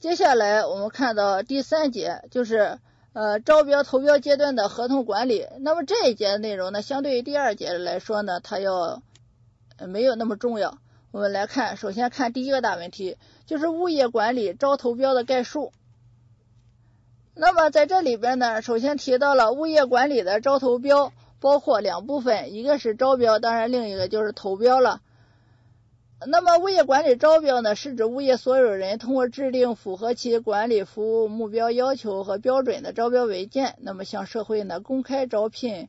[0.00, 2.78] 接下来我们看到第三节，就是
[3.14, 5.48] 呃招标投标阶段的合同管理。
[5.58, 9.02] 那么这一节的内容呢，相对于第二节来说呢，它要
[9.88, 10.78] 没有那么重要。
[11.10, 15.72] 我们来看，首先看第一个大问题，就是物业管理招投标的概述。
[17.34, 25.00] 那么在这里边呢，首先提到了物业管理的招投标包括两部分，一个是招标，当然另一个就是投标了。
[26.26, 35.88] 那么，物业管理招标呢，是指物业所有人通过制定符合其管理服务目标要求和标准的招标文件，那么向社会呢公开招聘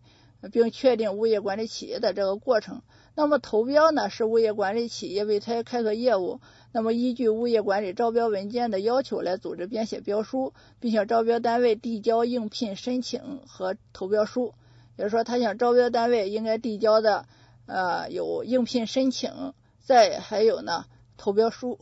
[0.52, 2.84] 并确定物业管理企业的这个过程。
[3.16, 14.54] 那么，投标呢，是物业管理企业为他开拓业务，那么依据物业管理招标文件的要求来组织编写标书，并向招标单位递交应聘申请和投标书。
[14.96, 17.26] 也就是说，他向招标单位应该递交的
[17.66, 19.54] 呃有应聘申请。
[19.90, 20.86] 再还有呢，
[21.18, 21.80] 投标书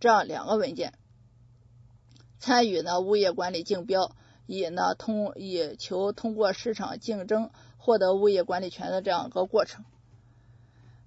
[0.00, 0.94] 这样两个文件，
[2.38, 9.84] 参与呢物业管理竞标，以呢通以求通过市场竞争获得物业管理权的这样一个过程。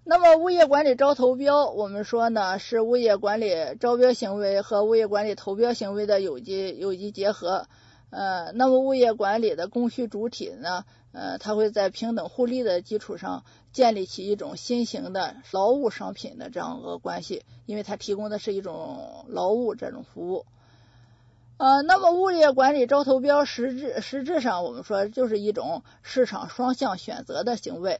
[0.03, 7.67] 那么物业管理招投标，我们说呢是物业管理招标行为和物业管理投标行为的有机有机结合。
[8.16, 20.45] 呃，那么物业管理的供需主体呢，呃，它会在平等互利的基础上建立起一种新型的劳务商品的这样一个关系，因为它提供的是一种劳务这种服务。
[21.58, 28.00] 呃，那么物业管理招投标实质实质上我们说就是一种市场双向选择的行为。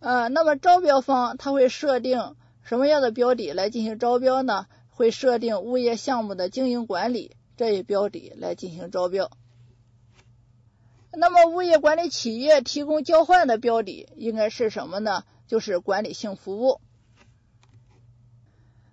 [0.00, 4.66] 呃，那么招标方他会设定什么样的标的来进行招标呢？
[4.88, 7.36] 会设定物业项目的经营管理。
[7.62, 9.30] 这一标的来进行招标，
[11.12, 15.22] 那么物业管理企业提供交换的标的应该是什么呢？
[15.46, 16.80] 就是管理性服务。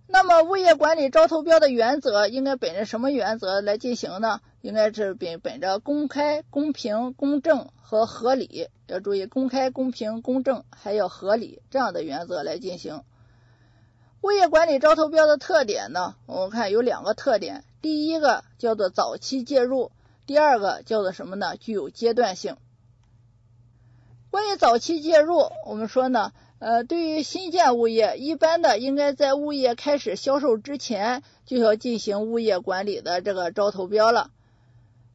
[0.06, 4.40] 那么物业管理招投标的原则应该本着什么原则来进行呢？
[4.62, 13.02] 应该是本本着公开、公平、公正和合理，要注意公开、公平、公正还要合理这样的原则来进行。
[14.22, 16.18] 物业管理招投标的特点呢？
[16.28, 17.64] 我们看有两个特点。
[17.82, 19.92] 第一个叫做早期介入，
[20.26, 21.56] 第二个叫做什么呢？
[21.58, 22.58] 具有阶段性。
[24.30, 34.30] 关于早期介入，我们说呢，呃，对于新建物业，一般的应该在物业开始销售之前就要进行物业管理的这个招投标了。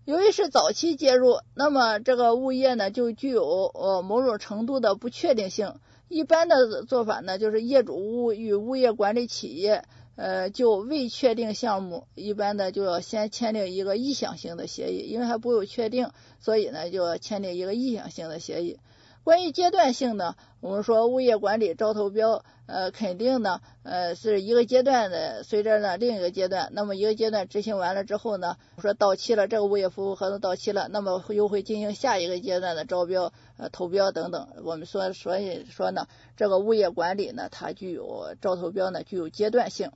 [0.05, 5.75] 由于是早期介入，那么这个物业呢就具有呃某种程度的不确定性。
[6.09, 9.85] 一般的做法呢，就是业主物与物业管理企业。
[10.17, 18.79] 呃，就未确定项目，一般的就要先签订一个意向性的协议，因为还不有确定，所以呢就要签订一个意向性的协议。
[19.25, 34.47] 关于阶段性呢，我们说物业管理招投标，呃，肯定呢，呃，是一个阶段的，随着呢另一个阶段，那么一个阶段执行完了之后呢，说到期了，这个物业服务合同到期了，那么又会进行下一个阶段的招标、呃投标等等。
[34.63, 39.91] 我们说，所以说呢，这个物业管理呢，它具有招投标呢，具有阶段性。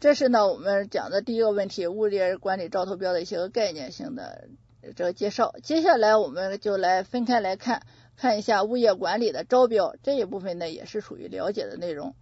[0.00, 4.48] 这是呢，我们讲的第一个问题，物业管理招投标的一些个概念性的
[4.94, 5.54] 这个介绍。
[5.62, 7.82] 接下来我们就来分开来看，
[8.16, 12.14] 看一下物业管理的招标这一部分呢，也是属于了解的内容。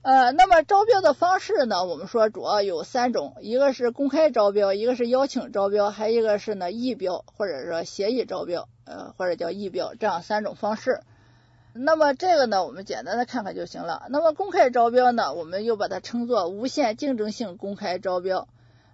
[0.00, 11.02] 呃，那么招标的方式呢，我们说主要有三种，一个是公开招标，一个是邀请招标，还一个是呢议标或者说协议招标，呃或者叫议标这样三种方式。
[11.72, 14.06] 那么这个呢，我们简单的看看就行了。
[14.10, 18.48] 那么公开招标呢，我们又把它称作无限竞争性公开招标。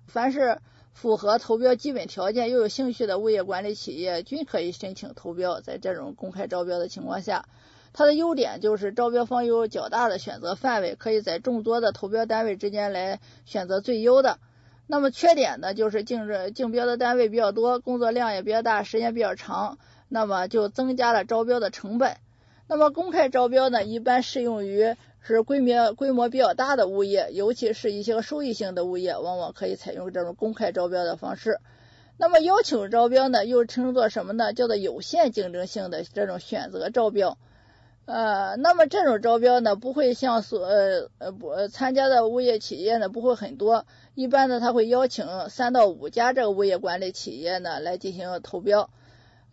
[0.06, 0.60] 凡是
[0.92, 5.60] 符合投标基本条件又有兴趣的物业管理企业，均可以申请投标。
[5.60, 7.46] 在这种公开招标的情况下，
[7.92, 14.38] 它的优点就是招标方有较大的选择范围，可以在众多的投标单位之间来选择最优的。
[14.86, 19.78] 那么缺点呢，就是竞争竞标的单位比较多，工作量也比较大，时间比较长，
[20.08, 22.18] 那么就增加了招标的成本。
[22.66, 31.60] 那么公开招标呢，一般适用于是规模规模比较大的物业，尤其是一些收益性的物业，往往可以采用这种公开招标的方式。
[32.16, 34.52] 那么邀请招标呢，又称作什么呢？
[34.52, 37.36] 叫做有限竞争性的这种选择招标。
[38.06, 43.86] 呃，那么这种招标呢，不会像所呃呃不参加的物业企业呢，不会很多。
[44.14, 48.90] 一般呢，他会邀请三到五家这个物业管理企业呢来进行投标。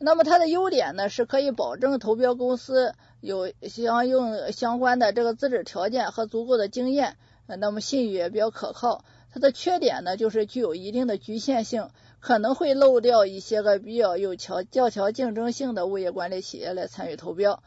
[0.03, 9.06] 那么它的优点呢，是可以保证投标公司有相应相关的这个资质条件和足够的经验，那么信誉也比较可靠。
[9.31, 11.89] 它的缺点呢，就是具有一定的局限性，
[12.19, 17.62] 可能会漏掉一些个比较有强较强竞争性的物业管理企业来参与投标。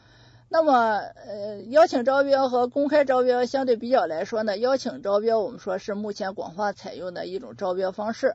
[0.48, 8.34] 那么，呃，邀请招标和公开招标相对比较来说呢，邀请招标我们说是目前广泛采用的一种招标方式。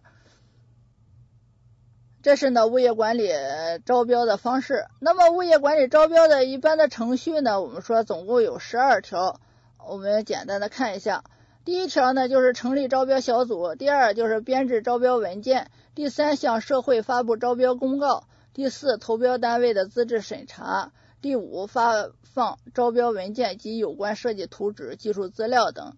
[2.21, 3.31] 这是呢物业管理
[3.85, 4.87] 招标的方式。
[4.99, 9.39] 那么物业管理招标的一般的程序呢，我们说总共有十二条，
[9.87, 11.23] 我们简单的看一下。
[11.63, 18.23] 第一条呢就是成立招标小组，第二就是编制招标文件，第三向社会发布招标公告，
[18.53, 20.91] 第四投标单位的资质审查。
[21.21, 25.95] 第五，发放招标文件及有关设计图纸、技术资料等。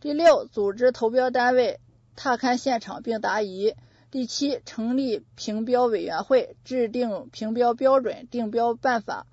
[0.00, 1.80] 第六，组织投标单位
[2.14, 3.74] 踏勘现场并答疑。
[4.14, 9.26] 第七，成立评标委员会，制定评标标准、定标办法。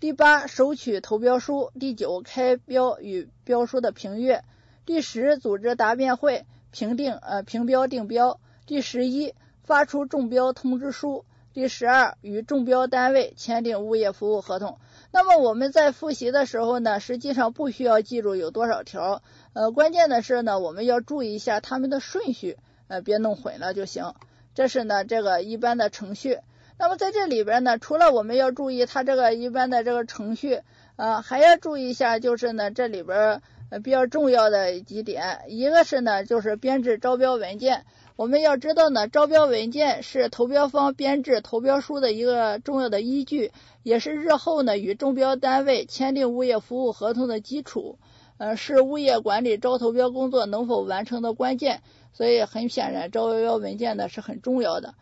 [0.00, 1.70] 第八，收取投标书。
[1.80, 4.44] 第九，开标与标书的评阅。
[4.84, 8.38] 第十，组织答辩会，评定呃评标定标。
[8.66, 9.32] 第十一，
[9.62, 11.24] 发出中标通知书。
[11.54, 14.78] 第十二，与中标单位签订物业服务合同。
[15.10, 19.22] 那么我们在复习的时候呢，实际上不需要记住有多少条，
[19.54, 24.14] 呃，关键的是呢，我们要注意一下他们的顺序，呃，别弄混了就行。
[24.54, 26.38] 这是呢这个一般的程序。
[26.78, 30.60] 那么在这里边呢，除了我们要注意它这个一般的这个程序，
[30.96, 33.40] 呃，还要注意一下，就是呢这里边
[33.82, 37.84] 比较重要的几点，一个是呢就是编制招标文件。
[38.16, 43.52] 我们要知道呢，招标文件是投标方编制投标书的一个重要的依据，
[43.82, 47.98] 也是日后呢与中标单位签订物业服务合同的基础，
[48.38, 51.82] 呃，是物业管理招投标工作能否完成的关键。
[52.16, 54.94] 所以很显然，招标文件呢是很重要的。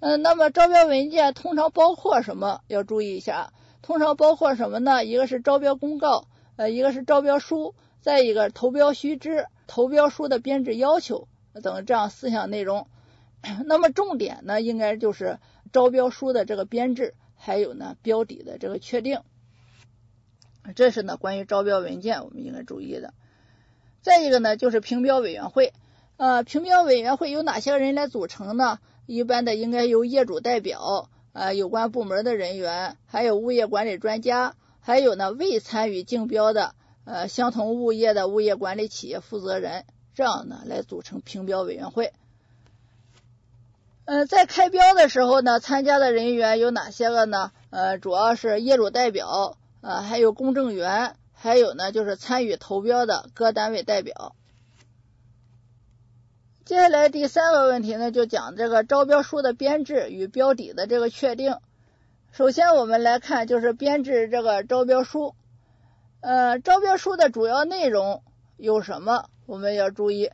[0.00, 2.62] 嗯，那么招标文件通常包括什么？
[2.66, 3.52] 要注意一下，
[3.82, 5.04] 通常包括什么呢？
[5.04, 11.28] 一个是招标公告，呃，一个是招标书，再一个投标须知、投标书的编制要求。
[11.62, 12.88] 等这样四项内容，
[13.66, 15.38] 那么重点呢，应该就是
[15.70, 19.20] 招标书的这个编制，还有呢标底的这个确定，
[20.74, 23.12] 这是呢关于招标文件我们应该注意的。
[24.00, 25.74] 再一个呢，就是评标委员会，
[26.22, 28.78] 呃，评标委员会由哪些人来组成呢？
[29.06, 39.84] 一般的应该由业主代表，呃，有关部门的人员，还有物业管理专家，还有呢未参与竞标的，呃，相同物业的物业管理企业负责人。
[40.14, 42.12] 这样呢，来组成评标委员会。
[44.04, 47.50] 嗯，在开标的时候呢，参加的人员有哪些个呢？
[47.70, 54.36] 呃，主要是业主代表，呃，还有公证员，还有呢就是参与投标的各单位代表。
[56.72, 61.58] 接下来第三个问题呢，就讲这个招标书的编制与标底的这个确定。
[62.30, 65.34] 首先我们来看，就是编制这个招标书。
[66.22, 68.22] 呃，招标书的主要内容
[68.56, 69.26] 有什么？
[69.44, 70.30] 我们要注意，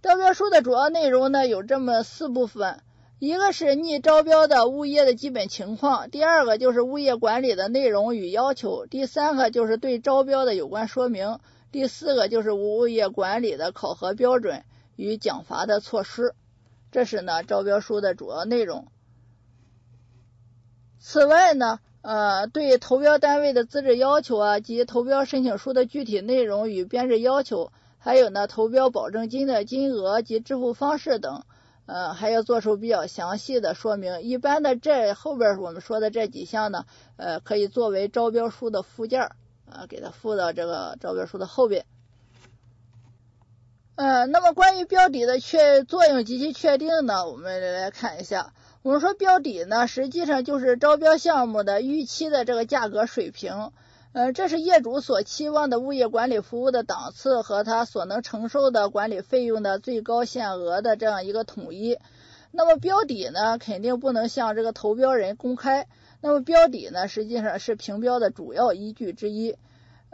[0.00, 2.80] 招标书的主要内容呢有这么四部分，
[3.18, 11.38] 一个是拟招标的物业的基本情况，第二个就是物业管理的内容与要求，第三个就是对招标的有关说明，
[11.70, 14.64] 第四个就是物业管理的考核标准
[15.02, 16.34] 与奖罚的措施。
[16.90, 18.86] 这是呢招标书的主要内容。
[20.98, 27.72] 此外呢，呃，对投标单位的资质要求啊及投标申请书的具体内容与编制要求。
[27.98, 31.44] 还有呢，投标保证金的金额及支付方式等，
[31.86, 34.22] 呃，还要做出比较详细的说明。
[34.22, 36.84] 一般的这后边我们说的这几项呢，
[37.16, 39.22] 呃，可以作为招标书的附件，
[39.66, 41.86] 啊，给它附到这个招标书的后边。
[43.94, 48.54] 呃，那么关于标底的确作用及其确定呢，我们来看一下。
[48.82, 53.70] 我们说标底呢，实际上就是招标项目的预期的这个价格水平。
[54.12, 61.98] 呃，这是业主所期望的物业管理服务的档次和他所能承受的管理费用的最高限额的这样一个统一。
[62.50, 65.86] 那么标底呢，肯定不能向这个投标人公开。
[66.22, 69.56] 那么标底呢，实际上是评标的主要依据之一。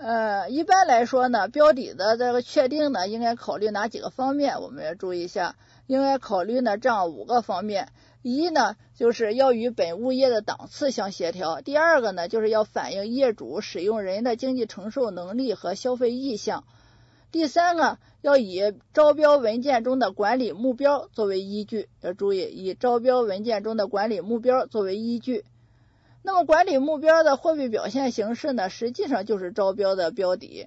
[0.01, 4.63] 呃，一般来说呢，标底的这个确定呢，应该考虑哪几个方面？
[4.63, 5.57] 我们要注意一下，
[5.89, 7.89] 应该考虑呢这样五个方面。
[8.23, 16.63] 一呢，就是要与本物业的档次相协调；第二个呢，就是要反映业主使用人的经济承受能力和消费意向；
[17.33, 25.45] 第三个，要以招标文件中的管理目标作为依据，要注意以招标文件中的管理目标作为依据。
[26.29, 30.67] 那么管理目标的货币表现形式呢，实际上就是招标的标底。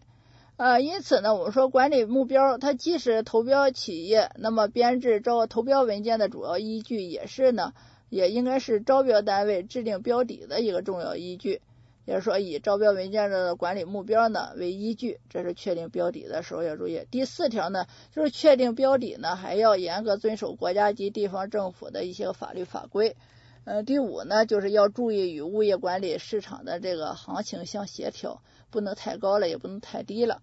[0.58, 7.74] 呃，因此呢，我们说管理目标，它既是投标企业，那么编制招投标文件的主要依据，也是呢，
[8.10, 11.62] 也应该是招标单位制定标底的一个重要依据。
[12.06, 17.06] 也就是说，以招标文件的管理目标呢为依据，这是确定标底的时候要注意。
[17.12, 23.16] 第四条呢，就是确定标底呢，还要严格遵守国家级地方政府的一些法律法规。
[23.64, 28.42] 呃，第五呢，就是要注意与物业管理市场的这个行情相协调，
[28.72, 30.42] 不能太高了，也不能太低了。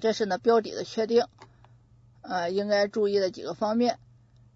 [0.00, 1.26] 这是呢标底的确定，
[2.22, 3.98] 呃，应该注意的几个方面。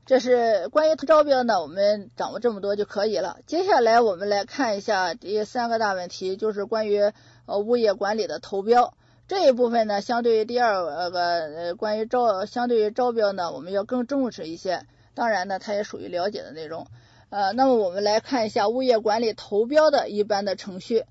[0.06, 3.40] 这是关于招标呢，我们掌握这么多就可以了。
[3.46, 7.12] 接下来我们来看一下第三个大问题，就是关于
[7.44, 8.94] 呃物业管理的投标
[9.28, 14.86] 这一部分呢，相对于第二个呃关于招，相对于招标呢，我们要更重视一些。
[15.14, 16.87] 当然呢，它也属于了解的内容。
[17.31, 21.04] 呃，那么我们来看一下物业管理投标的一般的程序。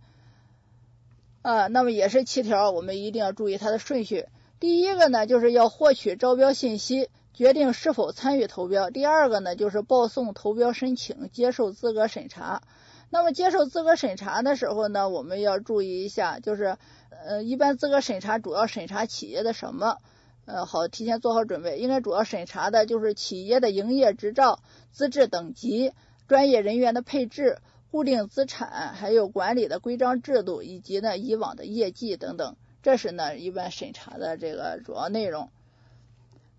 [1.42, 4.28] 啊，那么也是七条，我们一定要注意它的顺序。
[4.60, 7.10] 第一个呢，就是要获取招标信息。
[7.34, 8.90] 决定是否参与投标。
[8.90, 12.62] 第二个呢，就是报送投标申请，接受资格审查。
[13.10, 16.78] 那么接受资格审查的时候呢，我们要注意一下，就是
[17.26, 19.98] 呃，一般资格审查主要审查企业的什么？
[20.46, 21.78] 呃，好，提前做好准备。
[21.78, 24.60] 应该主要审查的就是企业的营业执照、
[24.92, 25.94] 资质等级、
[26.28, 32.56] 专业人员的配置、固定资产，还有管理的规章制度，以及呢以往的业绩等等。
[32.82, 35.50] 这是呢一般审查的这个主要内容。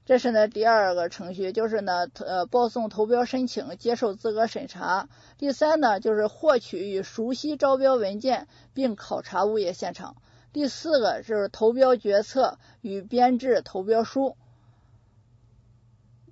[0.05, 5.09] 这是呢第二个程序，就是呢呃报送投标申请，接受资格审查。
[5.39, 10.17] 第三呢就是获取与熟悉招标文件，并考察物业现场。
[10.53, 14.37] 第四个就是投标决策与编制投标书。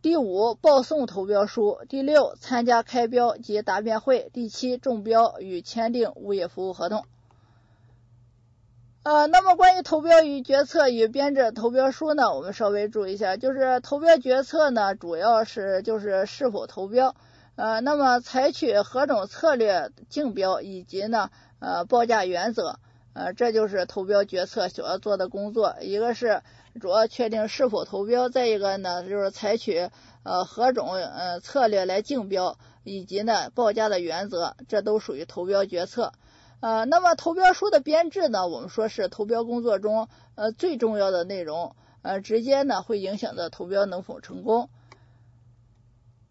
[0.03, 1.79] 第五报送投标书。
[1.89, 4.31] 第六参加开标及答辩会。
[4.33, 7.05] 第七中标与签订物业服务合同。
[9.03, 17.15] 呃，那么关于投标与决策与编制投标书呢，我们稍微注意一下，就是投标决策呢，主要是就是是否投标，
[17.57, 22.79] 呃，那么采取何种策略竞标以及呢，呃，报价原则，
[23.21, 25.77] 呃，这就是投标决策所要做的工作。
[25.83, 26.41] 一个是
[26.81, 29.91] 主要确定是否投标，再一个呢，就是采取
[30.23, 36.15] 呃何种呃策略来竞标，以及呢报价的原则，这都属于投标决策。
[36.61, 38.49] 呃，那么投标书的编制呢？
[38.49, 44.71] 我们说是投标工作中呃最重要的内容，呃，直接呢会影响到投标能否成功。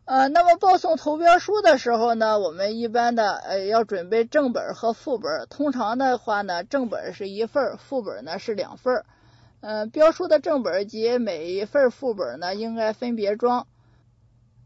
[0.10, 5.46] 呃，那么报送投标书的时候呢，我们一般的呃要准备正本和副本。
[5.51, 9.06] 通常的话呢，正本是一份，副本呢是两份。
[9.62, 13.68] 呃，标书的正本及每一份副本呢，应该分别装。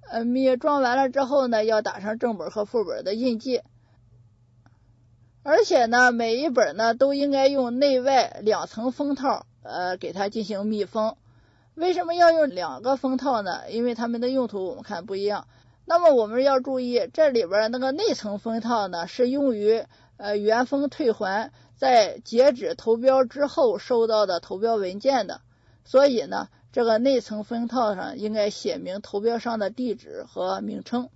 [0.09, 3.63] 呃，密装完了之后呢，要打上正本和副本的印记。
[5.43, 11.17] 而且呢，每一本呢都应该用内外两层封套，呃，给它进行密封。
[11.75, 13.69] 为什么要用两个封套呢？
[13.71, 15.47] 因为它们的用途我们看不一样。
[15.85, 19.83] 那么我们要注意，这里边那个内层封套呢，是用于
[20.17, 25.41] 呃原封退还在截止投标之后收到的投标文件的。
[25.83, 31.09] 所以呢，这个内层封套上应该写明投标商的地址和名称。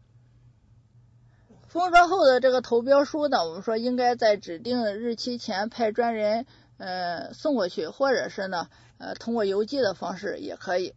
[1.67, 6.45] 封装后的这个投标书呢，我们说应该在指定日期前派专人
[6.77, 10.93] 呃送过去，或者是呢呃通过邮寄的方式也可以。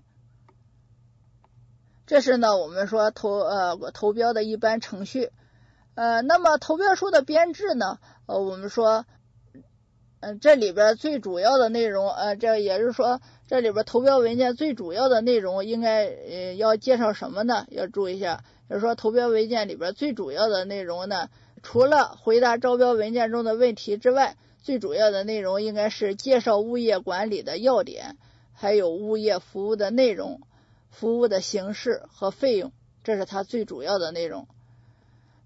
[2.06, 5.30] 这是呢我们说投呃投标的一般程序。
[5.94, 9.04] 呃，那么投标书的编制呢，呃我们说
[10.20, 17.66] 嗯这里边最主要的内容呃这也是说这里边投标文件最主要的内容应该呃要介绍什么呢？
[17.70, 18.42] 要注意一下。
[18.68, 21.28] 就是说，投标文件里边最主要的内容呢，
[21.60, 28.16] 除了回答招标文件中的问题之外，最主要的内容应该是介绍物业管理的要点，
[28.52, 30.40] 还有物业服务的内容、
[30.90, 34.46] 服务的形式和费用，这是它最主要的内容。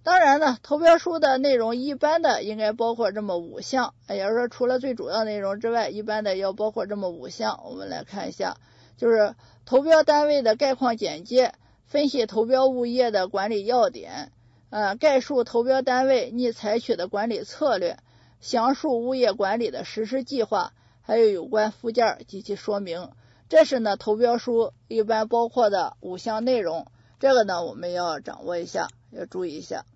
[0.02, 7.62] 当然呢，投标书的内容一般的应该包括这么五项，也就是说，除了最主要内容之外，一般的要包括这么五项。
[7.64, 8.58] 我们来看一下，
[8.98, 11.54] 就是投标单位的概况简介。
[11.86, 14.32] 分析投标物业的管理要点，
[14.70, 17.98] 呃，概述投标单位拟采取的管理策略，
[18.44, 23.10] 详述物业管理的实施计划，还有有关附件及其说明。
[23.48, 26.86] 这是呢投标书一般包括的五项内容，
[27.18, 29.86] 这个呢我们要掌握一下，要注意一下。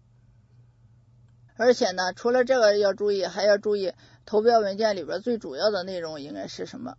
[1.59, 3.93] 而且呢，除了这个要注意，还要注意
[4.25, 6.95] 投标文件里边最主要的内容应该是什么。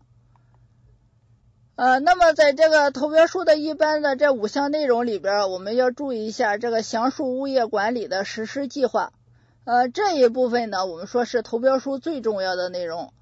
[1.78, 9.14] 呃，那么在这个投标书的一般的这五项内容里边，我们要注意一下这个详述物业管理的实施计划。
[9.70, 13.14] 呃，这一部分呢，我们说是投标书最重要的内容。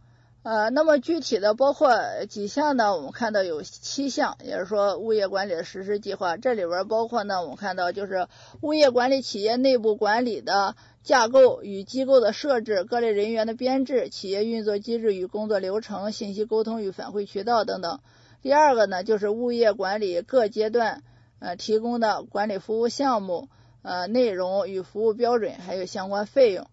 [0.43, 1.99] 呃，那么具体的包括
[2.29, 2.95] 几项呢？
[2.95, 6.37] 我们看到有七项，也是说物业管理的实施计划。
[6.37, 8.27] 这里边包括呢，我们看到就是
[8.61, 17.99] 物业管理企业内部管理的架构与机构的设置、各类人员的编制、企业运作机制与工作流程、信息沟通与反馈渠道等等。
[18.41, 21.03] 第二个呢，就是物业管理各阶段
[21.39, 23.49] 呃提供的管理服务项目，
[23.87, 26.67] 呃内容与服务标准还有相关费用。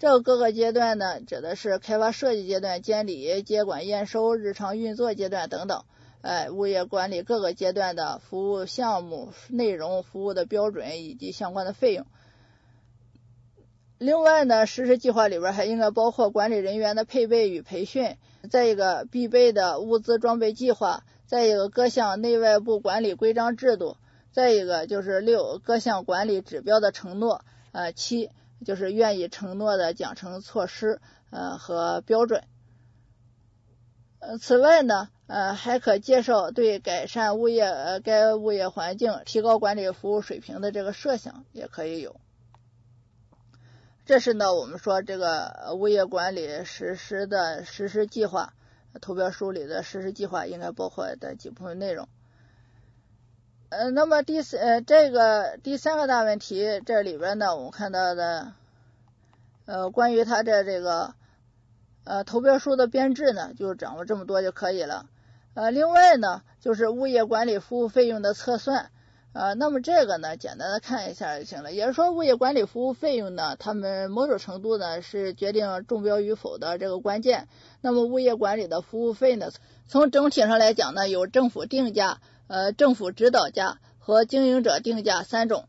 [0.00, 5.84] 这个各个阶段呢，指的是开发设计阶段、监理、接管、验收、日常运作阶段等等。
[6.22, 12.04] 哎，物业管理各个阶段的服务项目内容、服务的标准以及相关的费用。
[13.98, 18.16] 另外呢，实施计划里边还应该包括管理人员的配备与培训，
[18.50, 23.98] 再一个必备的物资装备计划，再一个各项内外部管理规章制度，
[24.32, 28.30] 再一个就是六各项管理指标的承诺，呃七
[28.64, 32.44] 就是愿意承诺的奖惩措施，呃和标准。
[34.20, 42.20] 呃，此外呢，呃还可介绍对改善物业呃该物业环境、提高管理服务水平的这个设想也可以有。
[44.04, 48.52] 这是呢，我们说这个物业管理实施的实施计划，
[49.00, 52.08] 投标书里的实施计划应该包括的几部分内容。
[53.70, 58.52] 呃，那么第四呃这个第三个大问题，这里边呢，我们看到的
[59.64, 61.14] 呃关于它的这个
[62.02, 65.06] 呃投标书的编制呢，就掌握这么多就可以了。
[65.54, 68.90] 呃，另外呢，就是物业管理服务费用的测算。
[69.32, 71.72] 呃，那么这个呢，简单的看一下就行了。
[71.72, 77.46] 也是说，物业管理服务费用呢，他们某种程度呢是决定中标与否的这个关键。
[77.80, 79.52] 那么，物业管理的服务费呢，
[79.86, 82.20] 从整体上来讲呢，有政府定价、
[82.50, 85.68] 呃政府指导价和经营者定价三种。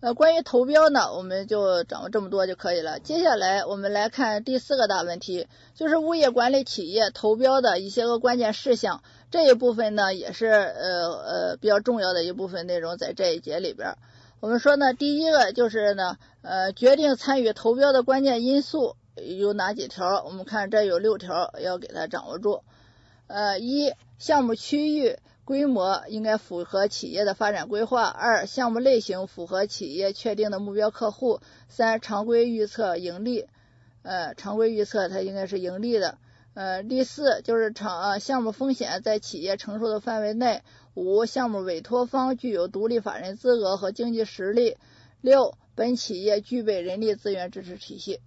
[0.00, 2.98] 呃，关于投标呢，我们就掌握这么多就可以了。
[2.98, 9.02] 接下来我们来看第四个大问题，就是物业管理企业投标的一些个关键事项。
[9.30, 13.96] 这一部分呢，也是呃呃比较重要的一部分内容，在这一节里边。
[14.40, 20.24] 我们说呢，第一个就是呢，呃，决定参与投标的关键因素有哪几条？
[20.24, 22.64] 我们看这有六条，要给它掌握住。
[23.26, 25.18] 呃，一，项目区域。
[25.44, 28.04] 规模应该符合企业的发展规划。
[28.04, 31.40] 二、项目类型符合企业确定的目标客户。
[31.68, 33.46] 三、常规预测盈利，
[34.02, 36.16] 呃，常规预测它应该是盈利的。
[36.54, 40.62] 呃，第四就是场项目风险在企业承受的范围内。
[40.94, 44.76] 五、项目委托方具有独立法人资格和经济实力。
[45.20, 48.20] 六、本企业具备人力资源支持体系。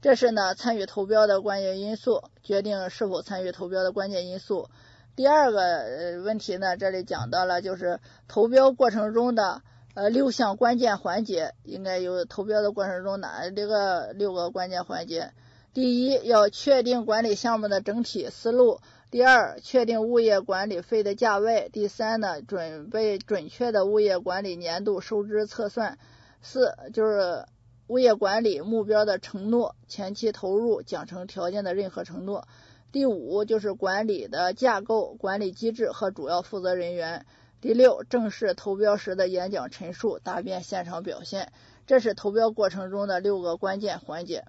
[0.00, 4.68] 这是呢参与投标的关键因素，决定是否参与投标的关键因素。
[5.16, 9.62] 第二个问题呢，这里讲到了就是投标过程中的
[9.94, 15.32] 呃六项关键环节，应该有投标的过程中哪这个六个关键环节？
[15.74, 18.80] 第一，要确定管理项目的整体思路；
[19.10, 25.96] 第二，确定物业管理费的价位；第三呢，准备准确的物业管理年度收支测算；
[26.40, 27.44] 四就是
[27.88, 32.46] 物业管理目标的承诺，前期投入奖惩条件的任何承诺。
[32.92, 37.24] 第五就是管理的架构、管理机制和主要负责人员。
[37.62, 41.50] 第六，正式投标时的演讲陈述、答辩现场表现，
[41.86, 44.44] 这是投标过程中的六个关键环节。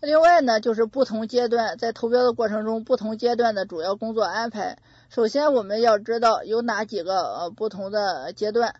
[0.00, 4.78] 另外呢，就是不同阶段在投标的过程中，不同阶段的主要工作安排。
[5.08, 8.74] 首先，我们要知道有哪几个呃不同的阶段。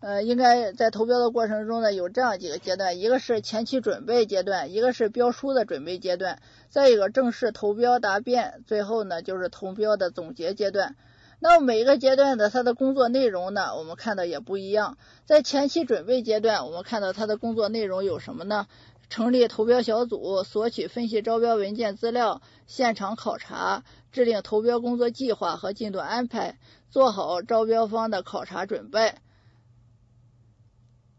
[0.00, 10.94] 呃，应该在投标的过程中呢，有这样几个阶段，一个是前期准备阶段，一个是标书的准备阶段，再一个正式投标答辩，最后呢就是投标的总结阶段。
[11.40, 14.98] 那么每一个阶段的它的工作内容呢，我们看到也不一样。
[15.24, 18.66] 在前期准备阶段，我们看到它的工作内容有什么呢？
[19.10, 23.82] 成立投标小组，索取分析招标文件资料，现场考察，
[24.12, 26.58] 制定投标工作计划和进度安排，
[26.90, 29.14] 做好招标方的考察准备。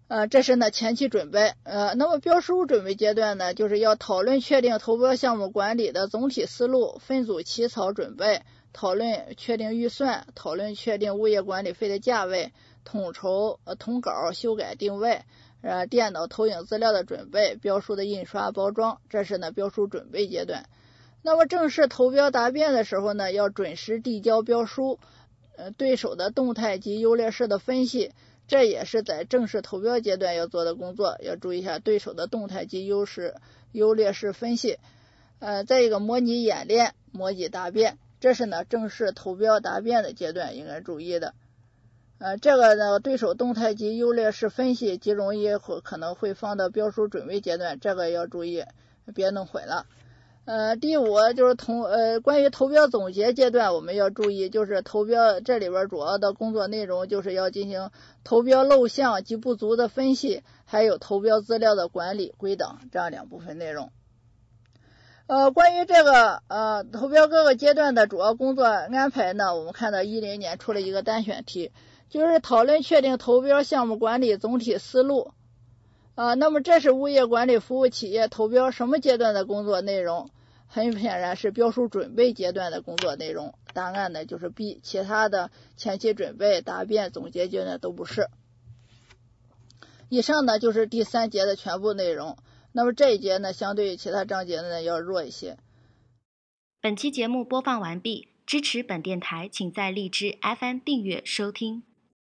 [0.09, 8.41] 呃，这是呢前期准备，呃，那么标书准备阶段呢，就是要讨论确定投标项目管理的总体思路，分组起草准备，
[8.73, 12.51] 讨论确定预算，讨论确定物业管理费的价位，
[12.83, 15.21] 统筹呃统稿修改定位，
[15.61, 20.65] 呃电脑投影资料的准备，标书的印刷包装，这是呢标书准备阶段。
[21.21, 24.97] 那么正式投标答辩的时候呢，要准时递交标书，
[25.55, 28.11] 呃对手的动态及优劣势的分析。
[28.49, 33.35] 这也是在正式投标阶段要做的工作，要注意一下对手的动态及优势、
[33.71, 34.79] 优劣势分析。
[35.37, 41.35] 呃，再一个模拟演练、模拟答辩，这是呢正式投标答辩的阶段应该注意的。
[42.17, 48.65] 呃，这个呢对手动态及优劣势分析极容易会可能会放到标书准备阶段，这个要注意，
[49.13, 49.85] 别弄混了。
[50.49, 57.91] 呃，第五就是投呃，关于投标总结阶段，我们要注意，就是投标这里边主要的工作内容，就是要进行
[58.23, 63.91] 投标漏项及不足的分析，还有投标资料的管理归档这样两部分内容。
[65.27, 71.71] 呃，关于这个呃投标各个阶段的主要工作安排呢，我们看到一零年出了一个单选题，
[72.09, 75.31] 就是讨论确定投标项目管理总体思路。
[76.15, 80.31] 啊，那么这是物业管理服务企业投标什么阶段的工作内容？
[80.69, 83.55] 很显然是标书准备阶段的工作内容。
[83.73, 88.29] 答案呢就是 B，其他的前期准备、答辩、总结阶段都不是。
[90.09, 92.37] 以上呢就是第三节的全部内容。
[92.71, 95.57] 那么这一节呢，相对于其他章节呢要弱一些。
[96.79, 101.88] 本期节目播放完毕，支持本电台，请在荔枝 FM 订阅收听。